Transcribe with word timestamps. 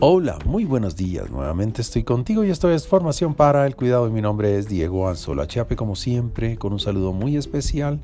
Hola, 0.00 0.38
muy 0.44 0.64
buenos 0.64 0.94
días. 0.94 1.28
Nuevamente 1.28 1.82
estoy 1.82 2.04
contigo 2.04 2.44
y 2.44 2.50
esto 2.50 2.70
es 2.70 2.86
Formación 2.86 3.34
para 3.34 3.66
el 3.66 3.74
Cuidado 3.74 4.06
y 4.06 4.12
mi 4.12 4.22
nombre 4.22 4.56
es 4.56 4.68
Diego 4.68 5.08
Anzola 5.08 5.48
Chiape, 5.48 5.74
como 5.74 5.96
siempre, 5.96 6.56
con 6.56 6.72
un 6.72 6.78
saludo 6.78 7.12
muy 7.12 7.36
especial. 7.36 7.98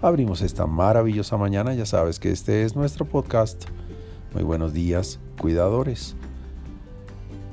Abrimos 0.00 0.42
esta 0.42 0.68
maravillosa 0.68 1.36
mañana, 1.36 1.74
ya 1.74 1.86
sabes 1.86 2.20
que 2.20 2.30
este 2.30 2.62
es 2.62 2.76
nuestro 2.76 3.04
podcast. 3.04 3.64
Muy 4.32 4.44
buenos 4.44 4.72
días, 4.72 5.18
cuidadores. 5.40 6.14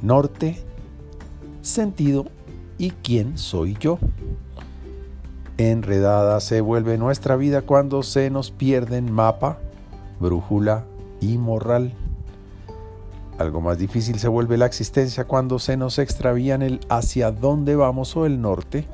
Norte, 0.00 0.56
sentido 1.60 2.24
y 2.78 2.92
quién 2.92 3.36
soy 3.36 3.76
yo. 3.78 3.98
Enredada 5.58 6.40
se 6.40 6.62
vuelve 6.62 6.96
nuestra 6.96 7.36
vida 7.36 7.60
cuando 7.60 8.02
se 8.02 8.30
nos 8.30 8.50
pierden 8.50 9.12
mapa, 9.12 9.58
brújula 10.18 10.86
y 11.20 11.36
morral. 11.36 11.92
Algo 13.38 13.60
más 13.60 13.78
difícil 13.78 14.18
se 14.18 14.28
vuelve 14.28 14.56
la 14.56 14.64
existencia 14.64 15.24
cuando 15.24 15.58
se 15.58 15.76
nos 15.76 15.98
extravían 15.98 16.62
el 16.62 16.80
hacia 16.88 17.30
dónde 17.30 17.76
vamos 17.76 18.16
o 18.16 18.24
el 18.24 18.40
norte, 18.40 18.86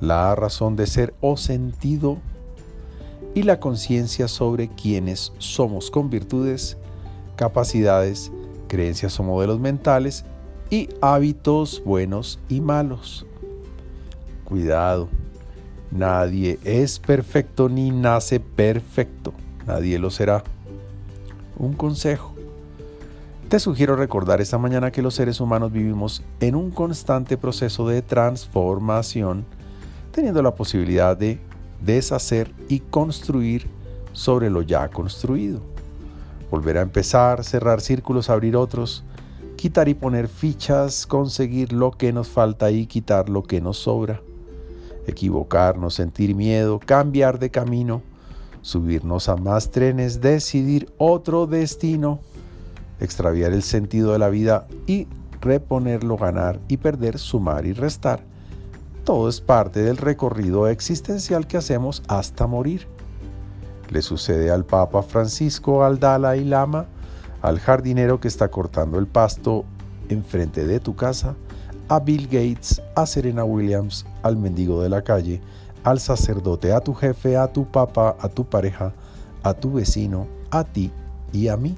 la 0.00 0.34
razón 0.34 0.74
de 0.74 0.86
ser 0.88 1.14
o 1.20 1.36
sentido 1.36 2.18
y 3.34 3.44
la 3.44 3.60
conciencia 3.60 4.26
sobre 4.26 4.68
quiénes 4.68 5.32
somos 5.38 5.92
con 5.92 6.10
virtudes, 6.10 6.76
capacidades, 7.36 8.32
creencias 8.66 9.20
o 9.20 9.22
modelos 9.22 9.60
mentales 9.60 10.24
y 10.68 10.88
hábitos 11.00 11.82
buenos 11.84 12.40
y 12.48 12.60
malos. 12.60 13.26
Cuidado, 14.44 15.08
nadie 15.92 16.58
es 16.64 16.98
perfecto 16.98 17.68
ni 17.68 17.92
nace 17.92 18.40
perfecto, 18.40 19.32
nadie 19.66 20.00
lo 20.00 20.10
será. 20.10 20.42
Un 21.58 21.74
consejo 21.74 22.35
te 23.48 23.60
sugiero 23.60 23.94
recordar 23.94 24.40
esta 24.40 24.58
mañana 24.58 24.90
que 24.90 25.02
los 25.02 25.14
seres 25.14 25.40
humanos 25.40 25.70
vivimos 25.70 26.22
en 26.40 26.56
un 26.56 26.72
constante 26.72 27.36
proceso 27.36 27.86
de 27.86 28.02
transformación, 28.02 29.44
teniendo 30.10 30.42
la 30.42 30.54
posibilidad 30.54 31.16
de 31.16 31.38
deshacer 31.80 32.52
y 32.68 32.80
construir 32.80 33.68
sobre 34.12 34.50
lo 34.50 34.62
ya 34.62 34.88
construido. 34.88 35.60
Volver 36.50 36.78
a 36.78 36.82
empezar, 36.82 37.44
cerrar 37.44 37.80
círculos, 37.80 38.30
abrir 38.30 38.56
otros, 38.56 39.04
quitar 39.56 39.88
y 39.88 39.94
poner 39.94 40.26
fichas, 40.26 41.06
conseguir 41.06 41.72
lo 41.72 41.92
que 41.92 42.12
nos 42.12 42.28
falta 42.28 42.72
y 42.72 42.86
quitar 42.86 43.28
lo 43.28 43.44
que 43.44 43.60
nos 43.60 43.78
sobra. 43.78 44.20
Equivocarnos, 45.06 45.94
sentir 45.94 46.34
miedo, 46.34 46.80
cambiar 46.84 47.38
de 47.38 47.50
camino, 47.50 48.02
subirnos 48.60 49.28
a 49.28 49.36
más 49.36 49.70
trenes, 49.70 50.20
decidir 50.20 50.92
otro 50.98 51.46
destino 51.46 52.18
extraviar 53.00 53.52
el 53.52 53.62
sentido 53.62 54.12
de 54.12 54.18
la 54.18 54.28
vida 54.28 54.66
y 54.86 55.06
reponerlo, 55.40 56.16
ganar 56.16 56.60
y 56.68 56.78
perder, 56.78 57.18
sumar 57.18 57.66
y 57.66 57.72
restar. 57.72 58.20
Todo 59.04 59.28
es 59.28 59.40
parte 59.40 59.82
del 59.82 59.96
recorrido 59.96 60.66
existencial 60.66 61.46
que 61.46 61.56
hacemos 61.56 62.02
hasta 62.08 62.46
morir. 62.46 62.88
Le 63.90 64.02
sucede 64.02 64.50
al 64.50 64.64
Papa 64.64 65.02
Francisco, 65.02 65.84
al 65.84 66.00
Dalai 66.00 66.44
Lama, 66.44 66.86
al 67.42 67.60
jardinero 67.60 68.18
que 68.18 68.28
está 68.28 68.48
cortando 68.48 68.98
el 68.98 69.06
pasto 69.06 69.64
enfrente 70.08 70.66
de 70.66 70.80
tu 70.80 70.96
casa, 70.96 71.36
a 71.88 72.00
Bill 72.00 72.26
Gates, 72.26 72.82
a 72.96 73.06
Serena 73.06 73.44
Williams, 73.44 74.04
al 74.22 74.36
mendigo 74.36 74.82
de 74.82 74.88
la 74.88 75.02
calle, 75.02 75.40
al 75.84 76.00
sacerdote, 76.00 76.72
a 76.72 76.80
tu 76.80 76.94
jefe, 76.94 77.36
a 77.36 77.46
tu 77.52 77.70
papá, 77.70 78.16
a 78.18 78.28
tu 78.28 78.44
pareja, 78.44 78.92
a 79.44 79.54
tu 79.54 79.72
vecino, 79.74 80.26
a 80.50 80.64
ti 80.64 80.90
y 81.32 81.46
a 81.46 81.56
mí. 81.56 81.76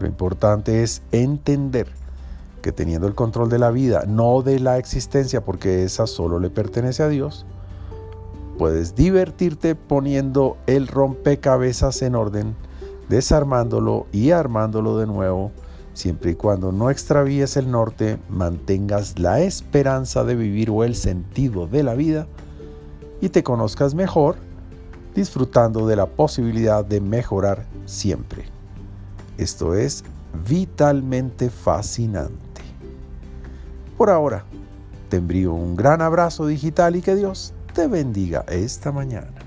Lo 0.00 0.06
importante 0.06 0.82
es 0.82 1.02
entender 1.12 1.86
que 2.62 2.72
teniendo 2.72 3.06
el 3.06 3.14
control 3.14 3.50
de 3.50 3.58
la 3.58 3.70
vida, 3.70 4.04
no 4.06 4.42
de 4.42 4.58
la 4.58 4.78
existencia, 4.78 5.44
porque 5.44 5.84
esa 5.84 6.06
solo 6.06 6.40
le 6.40 6.48
pertenece 6.48 7.02
a 7.02 7.08
Dios, 7.08 7.44
puedes 8.58 8.94
divertirte 8.94 9.74
poniendo 9.74 10.56
el 10.66 10.86
rompecabezas 10.86 12.00
en 12.02 12.14
orden, 12.14 12.56
desarmándolo 13.08 14.06
y 14.10 14.30
armándolo 14.30 14.96
de 14.98 15.06
nuevo, 15.06 15.52
siempre 15.92 16.32
y 16.32 16.34
cuando 16.34 16.72
no 16.72 16.90
extravíes 16.90 17.58
el 17.58 17.70
norte, 17.70 18.18
mantengas 18.30 19.18
la 19.18 19.40
esperanza 19.40 20.24
de 20.24 20.34
vivir 20.34 20.70
o 20.70 20.82
el 20.84 20.94
sentido 20.94 21.66
de 21.66 21.82
la 21.82 21.94
vida 21.94 22.26
y 23.20 23.28
te 23.28 23.42
conozcas 23.42 23.94
mejor, 23.94 24.36
disfrutando 25.14 25.86
de 25.86 25.96
la 25.96 26.06
posibilidad 26.06 26.84
de 26.84 27.02
mejorar 27.02 27.66
siempre. 27.84 28.59
Esto 29.40 29.74
es 29.74 30.04
vitalmente 30.46 31.48
fascinante. 31.48 32.60
Por 33.96 34.10
ahora, 34.10 34.44
te 35.08 35.16
envío 35.16 35.54
un 35.54 35.76
gran 35.76 36.02
abrazo 36.02 36.46
digital 36.46 36.94
y 36.94 37.00
que 37.00 37.14
Dios 37.14 37.54
te 37.74 37.86
bendiga 37.86 38.44
esta 38.48 38.92
mañana. 38.92 39.39